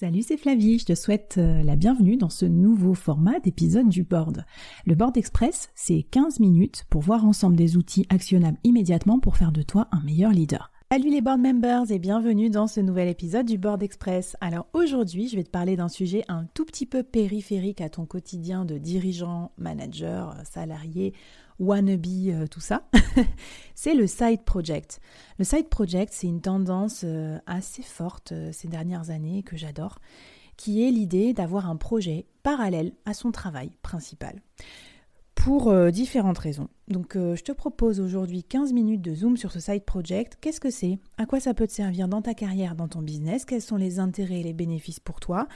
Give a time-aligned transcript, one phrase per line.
[0.00, 4.02] Salut, c'est Flavie, je te souhaite euh, la bienvenue dans ce nouveau format d'épisode du
[4.02, 4.46] board.
[4.86, 9.52] Le board express, c'est 15 minutes pour voir ensemble des outils actionnables immédiatement pour faire
[9.52, 10.69] de toi un meilleur leader.
[10.92, 14.36] Salut les board members et bienvenue dans ce nouvel épisode du board express.
[14.40, 18.06] Alors aujourd'hui, je vais te parler d'un sujet un tout petit peu périphérique à ton
[18.06, 21.14] quotidien de dirigeant, manager, salarié
[21.60, 22.88] wannabe, euh, tout ça,
[23.76, 25.00] c'est le side project.
[25.38, 30.00] Le side project, c'est une tendance euh, assez forte euh, ces dernières années que j'adore,
[30.56, 34.42] qui est l'idée d'avoir un projet parallèle à son travail principal.
[35.44, 36.68] Pour différentes raisons.
[36.88, 40.36] Donc je te propose aujourd'hui 15 minutes de zoom sur ce side project.
[40.40, 40.98] Qu'est-ce que c'est?
[41.16, 43.46] À quoi ça peut te servir dans ta carrière, dans ton business?
[43.46, 45.48] Quels sont les intérêts et les bénéfices pour toi?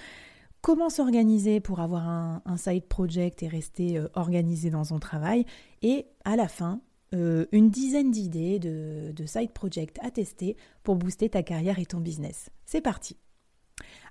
[0.65, 5.45] Comment s'organiser pour avoir un, side project et rester euh, organisé dans son travail?
[5.83, 6.81] Et à la fin,
[7.13, 12.01] euh, une dizaine d'idées de, side project à tester pour booster ta carrière et ton
[12.01, 12.49] business.
[12.65, 13.19] C'est parti.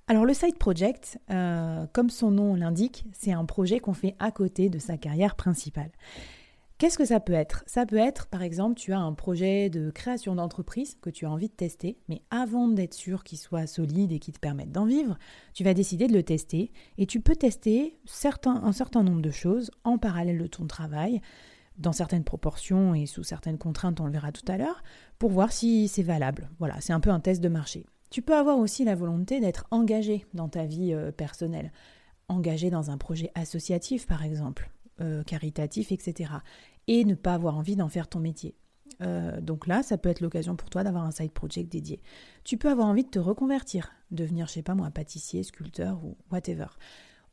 [0.08, 4.32] Alors le side project, euh, comme son nom l'indique, c'est un projet qu'on fait à
[4.32, 5.92] côté de sa carrière principale.
[6.78, 7.64] Qu'est-ce que ça peut être?
[7.68, 11.32] Ça peut être, par exemple, tu as un projet de création d'entreprise que tu as
[11.32, 14.86] envie de tester, mais avant d'être sûr qu'il soit solide et qu'il te permette d'en
[14.86, 15.18] vivre,
[15.54, 17.98] tu vas décider de le tester et tu peux tester
[18.44, 21.22] un certain nombre de choses en parallèle de ton travail,
[21.78, 24.84] dans certaines proportions et sous certaines contraintes, on le verra tout à l'heure,
[25.18, 26.50] pour voir si c'est valable.
[26.60, 27.86] Voilà, c'est un peu un test de marché.
[28.14, 31.72] Tu peux avoir aussi la volonté d'être engagé dans ta vie euh, personnelle,
[32.28, 34.70] engagé dans un projet associatif par exemple,
[35.02, 36.32] euh, caritatif, etc.
[36.86, 38.54] Et ne pas avoir envie d'en faire ton métier.
[39.02, 42.04] Euh, donc là, ça peut être l'occasion pour toi d'avoir un side project dédié.
[42.44, 46.16] Tu peux avoir envie de te reconvertir, devenir, je sais pas moi, pâtissier, sculpteur ou
[46.32, 46.68] whatever.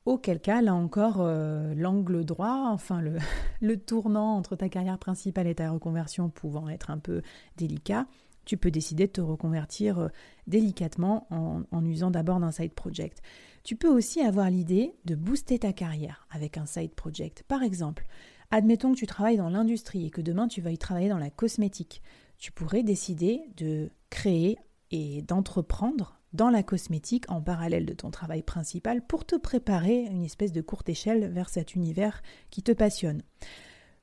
[0.06, 3.03] Auquel cas, là encore, l'angle droit, enfin
[3.61, 7.20] le tournant entre ta carrière principale et ta reconversion pouvant être un peu
[7.58, 8.06] délicat,
[8.51, 10.11] tu peux décider de te reconvertir
[10.48, 13.23] délicatement en, en usant d'abord d'un side project.
[13.63, 17.45] Tu peux aussi avoir l'idée de booster ta carrière avec un side project.
[17.47, 18.08] Par exemple,
[18.51, 22.02] admettons que tu travailles dans l'industrie et que demain tu vas travailler dans la cosmétique.
[22.39, 24.58] Tu pourrais décider de créer
[24.91, 30.11] et d'entreprendre dans la cosmétique en parallèle de ton travail principal pour te préparer à
[30.11, 32.20] une espèce de courte échelle vers cet univers
[32.51, 33.23] qui te passionne.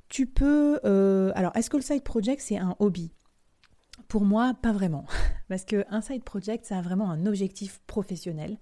[0.07, 0.79] Tu peux...
[0.85, 3.11] Euh, alors, est-ce que le side project, c'est un hobby?
[4.07, 5.05] Pour moi, pas vraiment.
[5.49, 8.57] Parce qu'un side project, ça a vraiment un objectif professionnel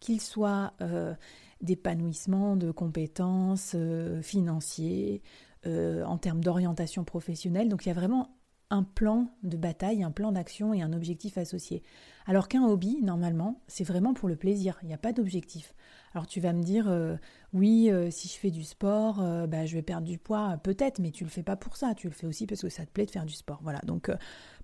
[0.00, 1.14] qu'il soit euh,
[1.60, 5.22] d'épanouissement, de compétences euh, financiers,
[5.66, 7.68] euh, en termes d'orientation professionnelle.
[7.68, 8.34] Donc il y a vraiment
[8.70, 11.82] un plan de bataille, un plan d'action et un objectif associé.
[12.26, 15.74] Alors qu'un hobby, normalement, c'est vraiment pour le plaisir, il n'y a pas d'objectif.
[16.12, 16.94] Alors tu vas me dire,
[17.54, 21.24] oui, si je fais du sport, bah, je vais perdre du poids, peut-être, mais tu
[21.24, 23.10] le fais pas pour ça, tu le fais aussi parce que ça te plaît de
[23.10, 23.60] faire du sport.
[23.62, 24.10] Voilà, donc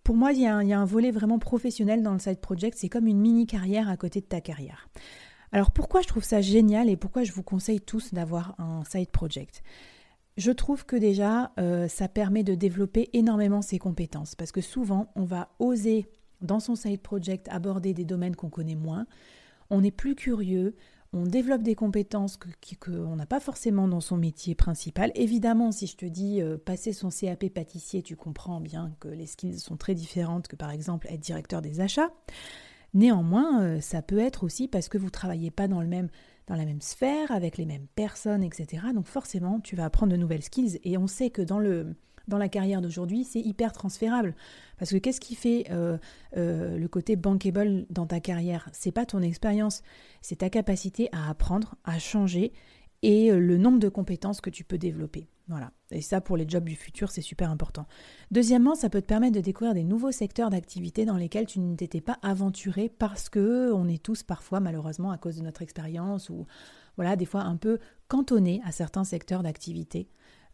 [0.04, 3.06] pour moi, il y, a un, volet vraiment professionnel dans le side project, c'est comme
[3.06, 4.88] une mini carrière à côté de ta carrière.
[5.50, 9.10] Alors pourquoi je trouve ça génial et pourquoi je vous conseille tous d'avoir un side
[9.10, 9.62] project?
[10.37, 15.10] Je trouve que déjà, euh, ça permet de développer énormément ses compétences parce que souvent,
[15.14, 16.06] on va oser,
[16.43, 19.06] dans son side project, aborder des domaines qu'on connaît moins.
[19.70, 20.75] On est plus curieux,
[21.14, 22.36] on développe des compétences
[22.80, 25.12] qu'on n'a pas forcément dans son métier principal.
[25.14, 29.26] Évidemment, si je te dis euh, passer son CAP pâtissier, tu comprends bien que les
[29.26, 32.10] skills sont très différentes que par exemple être directeur des achats.
[32.94, 36.08] Néanmoins, euh, ça peut être aussi parce que vous ne travaillez pas dans, le même,
[36.48, 38.86] dans la même sphère, avec les mêmes personnes, etc.
[38.92, 40.81] Donc forcément, tu vas apprendre de nouvelles skills.
[40.82, 41.94] Et on sait que dans, le,
[42.29, 44.35] dans la carrière d'aujourd'hui, c'est hyper transférable.
[44.79, 45.99] Parce que qu'est-ce qui fait euh,
[46.37, 48.69] euh, le côté bankable dans ta carrière?
[48.73, 49.83] C'est pas ton expérience,
[50.23, 52.53] c'est ta capacité à apprendre, à changer
[53.03, 55.29] et le nombre de compétences que tu peux développer.
[55.49, 55.73] Voilà.
[55.91, 57.87] Et ça, pour les jobs du futur, c'est super important.
[58.31, 61.77] Deuxièmement, ça peut te permettre de découvrir des nouveaux secteurs d'activité dans lesquels tu ne
[61.77, 66.31] t'étais pas aventuré parce que on est tous parfois, malheureusement, à cause de notre expérience
[66.31, 66.47] ou
[66.97, 70.09] voilà, des fois un peu cantonnés à certains secteurs d'activité.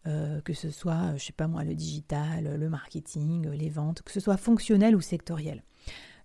[0.06, 4.10] Euh, que ce soit, je sais pas moi, le digital, le marketing, les ventes, que
[4.10, 5.62] ce soit fonctionnel ou sectoriel.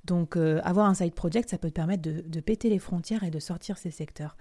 [0.05, 3.31] Donc, euh, avoir un side project, ça peut te permettre de, péter les frontières et
[3.31, 4.37] de sortir ces secteurs.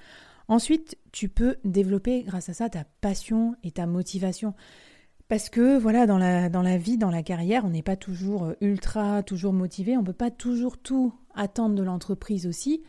[0.47, 4.55] Ensuite, tu peux développer grâce à ça ta passion et ta motivation.
[5.27, 8.45] Parce que voilà, dans la, dans la vie, dans la carrière, on n'est pas toujours
[8.45, 12.85] euh, ultra, toujours motivé, on ne peut pas toujours tout attendre de l'entreprise aussi.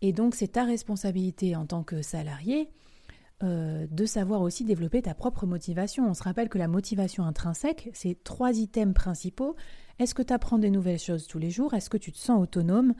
[0.00, 2.70] Et donc c'est ta responsabilité en tant que salarié
[3.42, 6.06] euh, de savoir aussi développer ta propre motivation.
[6.08, 9.56] On se rappelle que la motivation intrinsèque, c'est trois items principaux.
[9.98, 11.72] Est-ce que tu apprends des nouvelles choses tous les jours?
[11.72, 12.94] Est-ce que tu te sens autonome?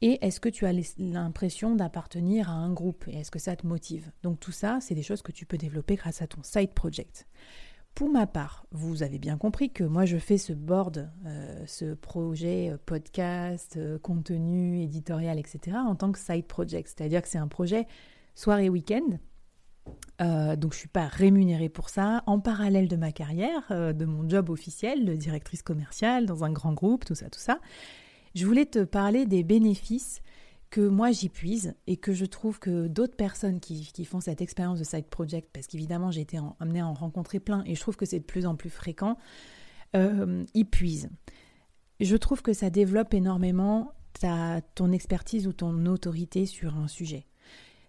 [0.00, 3.04] Et est-ce que tu as l'impression d'appartenir à un groupe?
[3.06, 4.10] Et est-ce que ça te motive?
[4.24, 7.28] Donc tout ça, c'est des choses que tu peux développer grâce à ton side project.
[7.94, 11.94] Pour ma part, vous avez bien compris que moi je fais ce board, euh, ce
[11.94, 15.76] projet euh, podcast, contenu éditorial, etc.
[15.76, 17.86] en tant que side project, c'est-à-dire que c'est un projet
[18.34, 19.18] soirée week-end.
[20.18, 24.28] Donc je ne suis pas rémunérée pour ça en parallèle de ma carrière, de mon
[24.28, 27.60] job officiel de directrice commerciale dans un grand groupe, tout ça, tout ça.
[28.34, 30.22] Je voulais te parler des bénéfices
[30.74, 34.80] que moi j'y puise et que je trouve que d'autres personnes qui, font cette expérience
[34.80, 37.94] de side project, parce qu'évidemment j'ai été amenée à en rencontrer plein et je trouve
[37.94, 39.16] que c'est de plus en plus fréquent,
[39.94, 41.10] euh, y puisent.
[42.00, 47.24] Je trouve que ça développe énormément ta, ton expertise ou ton autorité sur un sujet.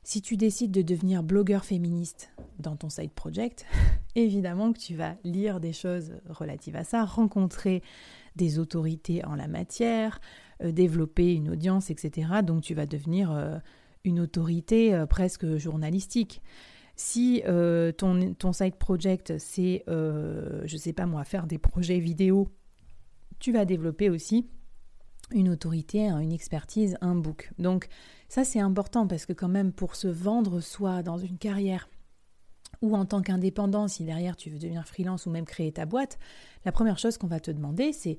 [0.08, 3.66] Si tu décides de devenir blogueur féministe dans ton side project,
[4.16, 7.82] évidemment que tu vas lire des choses relatives à ça, rencontrer
[8.36, 10.22] des autorités en la matière,
[10.62, 12.28] euh, développer une audience, etc.
[12.44, 13.58] Donc tu vas devenir euh,
[14.04, 16.44] une autorité euh, presque journalistique.
[16.96, 17.42] Si
[17.98, 22.48] ton, ton side project, c'est, je ne sais pas moi, faire des projets vidéo,
[23.40, 24.48] tu vas développer aussi
[25.32, 27.52] une autorité, une expertise, un book.
[27.60, 27.90] Donc
[28.28, 31.90] ça c'est important parce que quand même pour se vendre soi dans une carrière
[32.82, 36.20] ou en tant qu'indépendant, si derrière tu veux devenir freelance ou même créer ta boîte,
[36.66, 38.18] la première chose qu'on va te demander c'est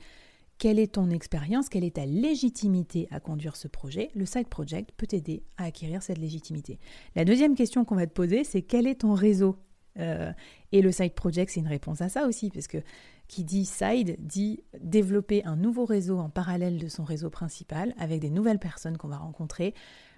[0.59, 4.91] quelle est ton expérience Quelle est ta légitimité à conduire ce projet Le side project
[4.97, 6.79] peut t'aider à acquérir cette légitimité.
[7.15, 9.57] La deuxième question qu'on va te poser, c'est quel est ton réseau?
[9.99, 10.33] Euh,
[10.73, 12.79] Et le side project, c'est une réponse à ça aussi, parce que
[13.29, 18.21] qui dit side dit développer un nouveau réseau en parallèle de son réseau principal avec
[18.21, 19.75] des nouvelles personnes qu'on va rencontrer.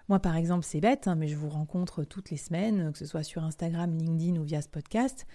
[0.09, 3.05] Moi, par exemple, c'est bête, hein, mais je vous rencontre toutes les semaines, que ce
[3.05, 5.27] soit sur Instagram, LinkedIn ou via ce podcast.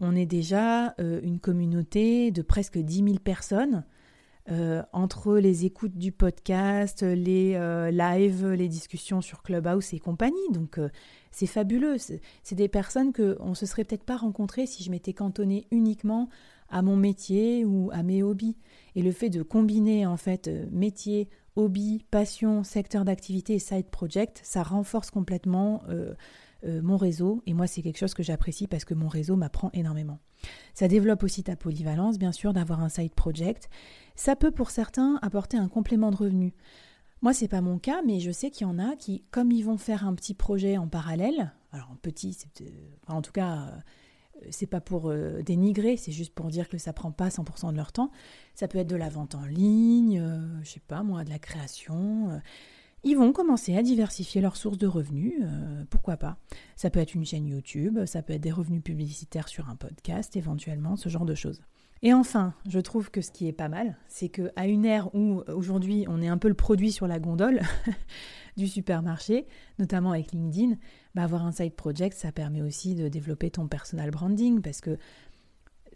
[0.00, 3.84] On est déjà euh, une communauté de presque 10 000 personnes
[4.50, 10.48] euh, entre les écoutes du podcast, les euh, lives, les discussions sur Clubhouse et compagnie.
[10.52, 10.80] Donc
[11.30, 11.96] c'est fabuleux.
[11.98, 16.28] C'est des personnes que on se serait peut-être pas rencontrées si je m'étais cantonnée uniquement
[16.70, 18.56] à mon métier ou à mes hobbies.
[18.94, 24.40] Et le fait de combiner en fait métier, hobby, passion, secteur d'activité et side project,
[24.44, 25.82] ça renforce complètement
[26.64, 27.42] mon réseau.
[27.46, 30.18] Et moi, c'est quelque chose que j'apprécie parce que mon réseau m'apprend énormément.
[30.74, 33.68] Ça développe aussi ta polyvalence, bien sûr, d'avoir un side project.
[34.16, 36.54] Ça peut pour certains apporter un complément de revenu.
[37.22, 39.62] Moi, c'est pas mon cas, mais je sais qu'il y en a qui, comme ils
[39.62, 42.64] vont faire un petit projet en parallèle, alors petit, euh,
[43.08, 43.78] en tout cas, euh,
[44.50, 47.76] c'est pas pour euh, dénigrer, c'est juste pour dire que ça prend pas 100% de
[47.76, 48.10] leur temps.
[48.54, 50.22] Ça peut être de la vente en ligne,
[50.62, 52.40] je sais pas moi, de la création
[53.02, 56.36] ils vont commencer à diversifier leurs sources de revenus, euh, pourquoi pas.
[56.76, 60.36] Ça peut être une chaîne YouTube, ça peut être des revenus publicitaires sur un podcast,
[60.36, 61.62] éventuellement, ce genre de choses.
[62.02, 65.14] Et enfin, je trouve que ce qui est pas mal, c'est que à une ère
[65.14, 67.60] où aujourd'hui on est un peu le produit sur la gondole
[68.56, 69.46] du supermarché,
[69.78, 70.76] notamment avec LinkedIn,
[71.14, 74.96] bah avoir un side project, ça permet aussi de développer ton personal branding parce que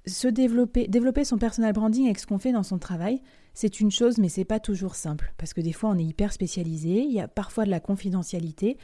[0.06, 3.22] se développer, développer son personal branding avec ce qu'on fait dans son travail,
[3.54, 5.32] c'est une chose, mais c'est pas toujours simple.
[5.38, 8.76] Parce que des fois, on est hyper spécialisé, il y a parfois de la confidentialité.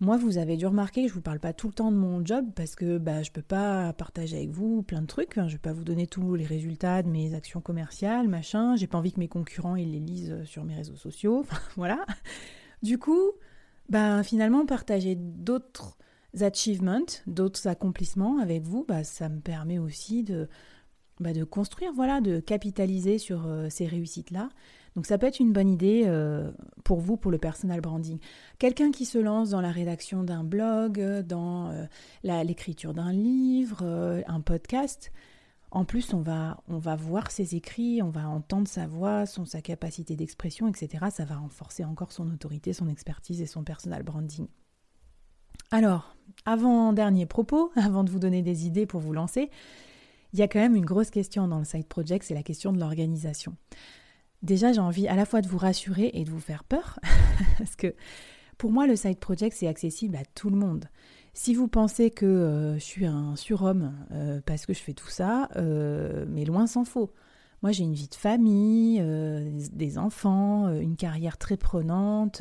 [0.00, 2.24] Moi, vous avez dû remarquer que je vous parle pas tout le temps de mon
[2.24, 5.34] job parce que bah, je peux pas partager avec vous plein de trucs.
[5.34, 8.76] Je vais pas vous donner tous les résultats de mes actions commerciales, machin.
[8.76, 11.44] J'ai pas envie que mes concurrents ils les lisent sur mes réseaux sociaux.
[11.76, 12.06] voilà.
[12.82, 13.32] Du coup,
[13.88, 15.98] bah, finalement, partager d'autres
[16.40, 20.48] achievements, d'autres accomplissements avec vous, bah, ça me permet aussi de,
[21.18, 24.50] bah, de construire, voilà, de capitaliser sur euh, ces réussites-là.
[24.98, 26.50] Donc ça peut être une bonne idée euh,
[26.82, 28.18] pour vous, pour le personal branding.
[28.58, 31.84] Quelqu'un qui se lance dans la rédaction d'un blog, dans euh,
[32.24, 33.84] l'écriture d'un livre,
[34.26, 35.12] un podcast,
[35.70, 36.56] en plus on va,
[36.96, 41.06] voir ses écrits, on va entendre sa voix, son, sa capacité d'expression, etc.
[41.12, 44.48] Ça va renforcer encore son autorité, son expertise et son personal branding.
[45.70, 49.48] Alors, avant-dernier propos, avant de vous donner des idées pour vous lancer,
[50.32, 52.72] il y a quand même une grosse question dans le side project, c'est la question
[52.72, 53.54] de l'organisation.
[54.42, 57.00] Déjà, j'ai envie à la fois de vous rassurer et de vous faire peur,
[57.58, 57.94] parce que
[58.56, 60.86] pour moi, le side project, c'est accessible à tout le monde.
[61.32, 65.08] Si vous pensez que euh, je suis un surhomme euh, parce que je fais tout
[65.08, 67.12] ça, euh, mais loin s'en faut.
[67.62, 69.02] Moi, j'ai une vie de famille,
[69.72, 72.40] des enfants, une carrière très prenante,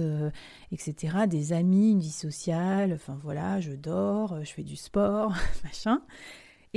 [0.71, 1.25] etc.
[1.27, 2.93] Des amis, une vie sociale.
[2.93, 6.01] Enfin voilà, je dors, je fais du sport, machin.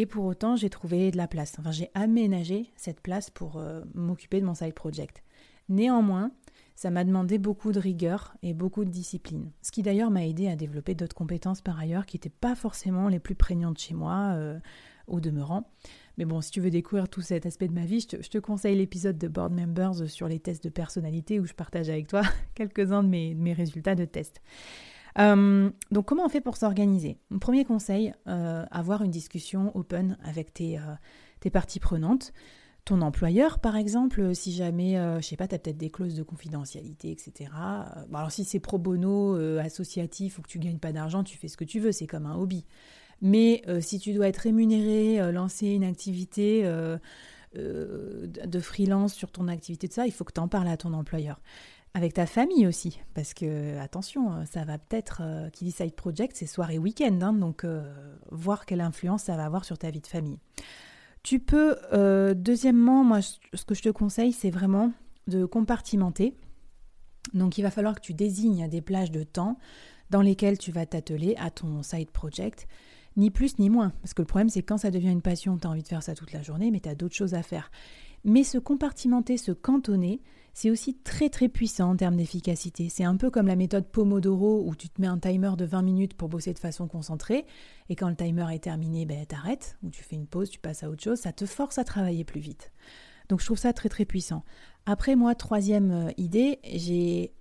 [0.01, 1.57] Et pour autant, j'ai trouvé de la place.
[1.59, 5.23] Enfin, j'ai aménagé cette place pour m'occuper de mon side project.
[5.69, 6.31] Néanmoins,
[6.75, 9.51] ça m'a demandé beaucoup de rigueur et beaucoup de discipline.
[9.61, 13.09] Ce qui d'ailleurs m'a aidé à développer d'autres compétences par ailleurs qui n'étaient pas forcément
[13.09, 14.39] les plus prégnantes chez moi,
[15.07, 15.71] au demeurant.
[16.17, 18.79] Mais bon, si tu veux découvrir tout cet aspect de ma vie, je te, conseille
[18.79, 22.23] l'épisode de Board Members sur les tests de personnalité où je partage avec toi
[22.55, 24.41] quelques-uns de mes, résultats de tests.
[25.17, 27.19] Donc comment on fait pour s'organiser?
[27.41, 30.79] Premier conseil, avoir une discussion open avec tes,
[31.41, 32.33] tes parties prenantes.
[32.87, 36.23] Ton employeur, par exemple, si jamais, je sais pas, tu as peut-être des clauses de
[36.23, 37.51] confidentialité, etc.
[38.09, 41.49] Bon, alors si c'est pro bono, associatif ou que tu gagnes pas d'argent, tu fais
[41.49, 42.65] ce que tu veux, c'est comme un hobby.
[43.21, 46.63] Mais si tu dois être rémunéré, lancer une activité
[47.55, 50.95] de freelance sur ton activité de ça, il faut que tu en parles à ton
[50.95, 51.39] employeur
[51.95, 55.95] avec ta famille aussi, parce que attention, euh, ça va peut-être, euh, qui dit side
[55.95, 57.83] project, c'est soirée week-end, hein, donc euh,
[58.31, 60.39] voir quelle influence ça va avoir sur ta vie de famille.
[61.23, 61.77] Tu peux,
[62.35, 64.91] deuxièmement, moi, ce que je te conseille, c'est vraiment
[65.27, 66.35] de compartimenter.
[67.35, 69.59] Donc il va falloir que tu désignes des plages de temps
[70.09, 72.67] dans lesquelles tu vas t'atteler à ton side project,
[73.19, 73.93] ni plus ni moins.
[74.01, 76.03] Parce que le problème, c'est quand ça devient une passion, tu as envie de faire
[76.03, 77.71] ça toute la journée, mais tu as d'autres choses à faire.
[78.25, 80.23] Mais se compartimenter, se cantonner,
[80.55, 82.89] c'est aussi très très puissant en termes d'efficacité.
[82.89, 85.83] C'est un peu comme la méthode Pomodoro où tu te mets un timer de 20
[85.83, 87.47] minutes pour bosser de façon concentrée
[87.89, 90.83] et quand le timer est terminé, ben, t'arrêtes ou tu fais une pause, tu passes
[90.83, 92.73] à autre chose, ça te force à travailler plus vite.
[93.29, 94.45] Donc je trouve ça très très puissant.
[94.87, 97.33] Après moi, troisième euh, idée, j'ai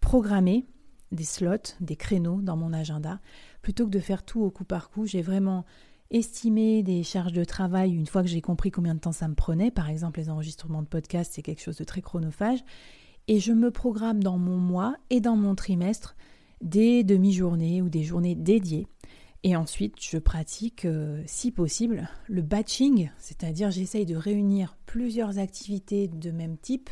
[0.00, 0.66] programmé
[1.12, 3.20] des slots, des créneaux dans mon agenda.
[3.60, 5.64] Plutôt que de faire tout au coup par coup, j'ai vraiment
[6.12, 9.34] estimer des charges de travail une fois que j'ai compris combien de temps ça me
[9.34, 9.70] prenait.
[9.70, 12.60] Par exemple, les enregistrements de podcast, c'est quelque chose de très chronophage.
[13.28, 16.16] Et je me programme dans mon mois et dans mon trimestre
[16.60, 18.86] des demi-journées ou des journées dédiées.
[19.44, 26.06] Et ensuite, je pratique, euh, si possible, le batching, c'est-à-dire j'essaye de réunir plusieurs activités
[26.06, 26.90] de même type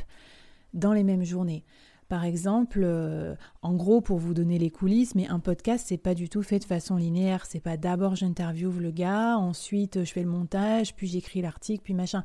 [0.74, 1.64] dans les mêmes journées.
[2.10, 6.14] Par exemple, euh, en gros, pour vous donner les coulisses, mais un podcast, c'est pas
[6.14, 7.46] du tout fait de façon linéaire.
[7.46, 11.94] C'est pas d'abord j'interviewe le gars, ensuite je fais le montage, puis j'écris l'article, puis
[11.94, 12.24] machin.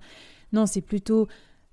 [0.53, 1.27] Non, c'est plutôt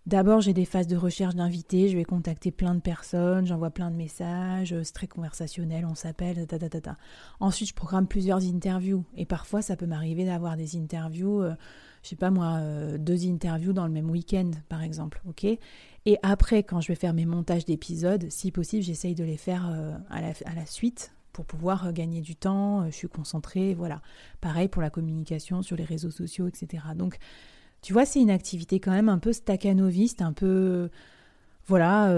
[0.04, 3.90] d'abord j'ai des phases de recherche d'invités, je vais contacter plein de personnes, j'envoie plein
[3.90, 6.98] de messages, c'est très conversationnel, on s'appelle, ta, ta, ta, ta.
[7.40, 11.42] Ensuite, je programme plusieurs interviews, et parfois ça peut m'arriver d'avoir des interviews.
[12.02, 15.44] Je sais pas moi, euh, deux interviews dans le même week-end, par exemple, ok?
[15.44, 19.68] Et après, quand je vais faire mes montages d'épisodes, si possible, j'essaye de les faire
[19.70, 24.02] euh, à, la, suite pour pouvoir euh, gagner du temps, je suis concentrée, voilà.
[24.40, 26.82] Pareil pour la communication sur les réseaux sociaux, etc.
[26.96, 27.18] Donc,
[27.82, 30.90] tu vois, c'est une activité quand même un peu staccanoviste, un peu,
[31.66, 32.12] voilà,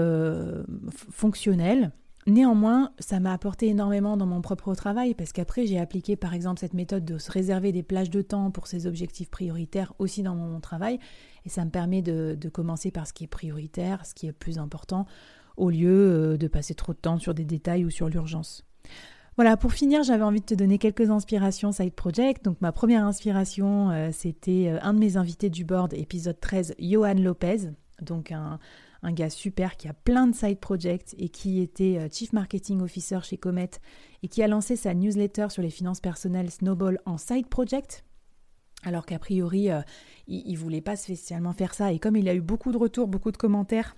[1.11, 1.91] fonctionnelle.
[2.27, 6.59] Néanmoins, ça m'a apporté énormément dans mon propre travail parce qu'après j'ai appliqué par exemple
[6.59, 10.33] cette méthode de se réserver des plages de temps pour ses objectifs prioritaires aussi dans
[10.33, 10.97] mon travail
[11.45, 14.57] et ça me permet de, commencer par ce qui est prioritaire, ce qui est plus
[14.57, 15.05] important
[15.55, 18.65] au lieu euh, de passer trop de temps sur des détails ou sur l'urgence.
[19.35, 22.43] Voilà, pour finir, j'avais envie de te donner quelques inspirations Side Project.
[22.43, 26.73] Donc ma première inspiration, euh, c'était euh, un de mes invités du board, épisode 13,
[26.79, 27.69] Johan Lopez,
[28.01, 28.59] donc un,
[29.05, 32.81] un gars super qui a plein de side projects et qui était euh, Chief Marketing
[32.81, 33.69] Officer chez Comet
[34.23, 38.03] et qui a lancé sa newsletter sur les finances personnelles Snowball en side project.
[38.83, 39.81] Alors qu'a priori, euh,
[40.27, 41.91] il, ne voulait pas spécialement faire ça.
[41.91, 43.95] Et comme il a eu beaucoup de retours, beaucoup de commentaires,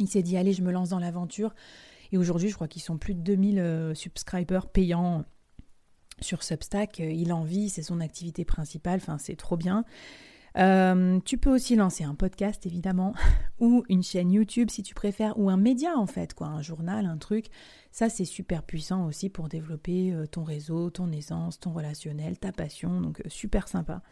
[0.00, 1.54] il s'est dit allez, je me lance dans l'aventure.
[2.10, 5.24] Et aujourd'hui, je crois qu'ils sont plus de 2000 euh, subscribers payants
[6.20, 6.98] sur Substack.
[6.98, 9.00] Il en vit, c'est son activité principale.
[9.00, 9.84] Enfin, c'est trop bien.
[10.58, 13.14] Euh, tu peux aussi lancer un podcast évidemment,
[13.60, 17.06] ou une chaîne YouTube si tu préfères, ou un média en fait, quoi, un journal,
[17.06, 17.46] un truc.
[17.90, 22.52] Ça c'est super puissant aussi pour développer euh, ton réseau, ton essence, ton relationnel, ta
[22.52, 24.02] passion, donc euh, super sympa.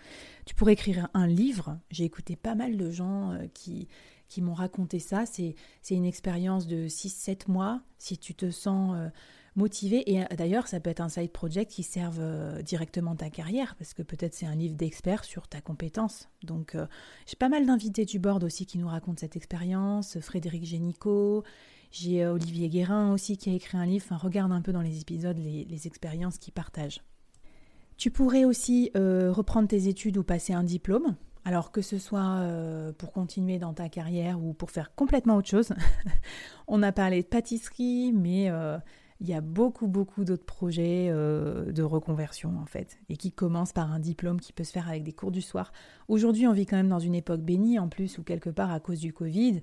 [0.45, 1.79] Tu pourrais écrire un livre.
[1.91, 3.89] J'ai écouté pas mal de gens qui,
[4.29, 5.25] qui m'ont raconté ça.
[5.27, 5.55] C'est
[5.91, 7.81] une expérience de 6-7 mois.
[7.99, 8.95] Si tu te sens
[9.57, 10.11] motivé.
[10.11, 13.75] Et euh, d'ailleurs, ça peut être un side project qui serve euh, directement ta carrière,
[13.77, 16.29] parce que peut-être c'est un livre d'expert sur ta compétence.
[16.43, 16.87] Donc, euh,
[17.27, 20.19] j'ai pas mal d'invités du board aussi qui nous racontent cette expérience.
[20.21, 21.45] Frédéric Génicaud,
[21.91, 24.17] j'ai Olivier Guérin aussi qui a écrit un livre.
[24.17, 27.03] Regarde un peu dans les épisodes les, expériences qu'il partagent.
[27.97, 31.15] Tu pourrais aussi reprendre tes études ou passer un diplôme.
[31.45, 32.43] Alors que ce soit
[32.99, 35.73] pour continuer dans ta carrière ou pour faire complètement autre chose.
[36.67, 38.51] On a parlé de pâtisserie, mais
[39.25, 43.73] il y a beaucoup, beaucoup d'autres projets euh, de reconversion, en fait, et qui commencent
[43.73, 45.73] par un diplôme qui peut se faire avec des cours du soir.
[46.09, 48.81] Aujourd'hui, on vit quand même dans une époque bénie, en plus, où quelque part, à
[48.81, 49.63] cause du Covid,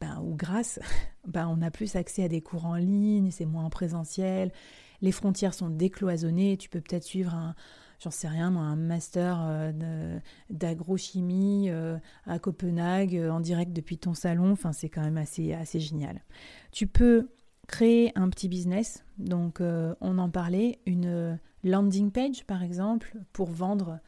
[0.00, 0.78] ben, ou grâce,
[1.26, 4.52] ben, on a plus accès à des cours en ligne, c'est moins en présentiel,
[5.00, 7.56] les frontières sont décloisonnées, tu peux peut-être suivre un,
[7.98, 14.52] j'en sais rien, un master euh, d'agrochimie euh, à Copenhague en direct depuis ton salon.
[14.52, 16.22] Enfin, c'est quand même assez, assez génial.
[16.70, 17.30] Tu peux
[17.72, 19.04] créer un petit business.
[19.18, 23.98] Donc, euh, on en parlait, une landing page, par exemple, pour vendre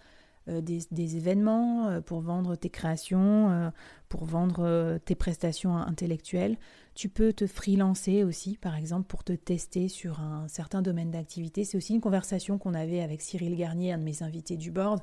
[0.50, 3.70] euh, des, événements, euh, pour vendre tes créations, euh,
[4.10, 6.58] pour vendre tes prestations intellectuelles.
[6.94, 11.64] Tu peux te freelancer aussi, par exemple, pour te tester sur un certain domaine d'activité.
[11.64, 15.00] C'est aussi une conversation qu'on avait avec Cyril Garnier, un de mes invités du board,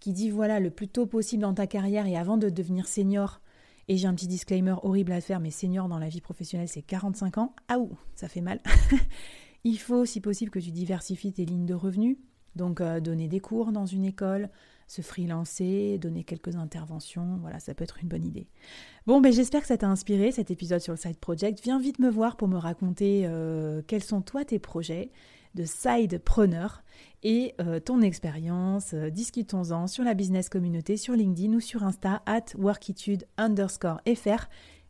[0.00, 3.40] qui dit voilà, le plus tôt possible dans ta carrière et avant de devenir senior,
[3.88, 6.82] et j'ai un petit disclaimer horrible à faire, mais senior dans la vie professionnelle, c'est
[6.82, 7.54] 45 ans.
[7.68, 8.60] Ah ouh, ça fait mal.
[9.64, 12.16] Il faut, si possible, que tu diversifies tes lignes de revenus.
[12.56, 14.50] Donc, donner des cours dans une école,
[14.86, 18.46] se freelancer, donner quelques interventions, voilà, ça peut être une bonne idée.
[19.06, 21.60] Bon, ben j'espère que ça t'a inspiré cet épisode sur le side project.
[21.62, 25.10] Viens vite me voir pour me raconter euh, quels sont toi tes projets
[25.54, 26.82] de sidepreneur
[27.22, 28.94] et euh, ton expérience.
[28.94, 34.48] Euh, discutons-en sur la business communauté, sur LinkedIn ou sur Insta at workitude underscore fr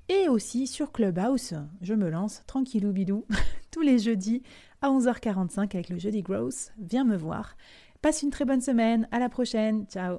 [0.08, 1.54] et aussi sur Clubhouse.
[1.80, 3.24] Je me lance tranquillou bidou
[3.70, 4.42] tous les jeudis
[4.80, 6.72] à 11h45 avec le jeudi Growth.
[6.78, 7.56] Viens me voir.
[8.00, 9.08] Passe une très bonne semaine.
[9.12, 9.86] À la prochaine.
[9.86, 10.18] Ciao.